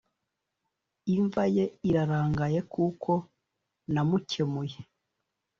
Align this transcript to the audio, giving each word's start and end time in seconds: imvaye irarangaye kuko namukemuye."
imvaye 1.15 1.63
irarangaye 1.89 2.59
kuko 2.73 3.11
namukemuye." 3.93 4.79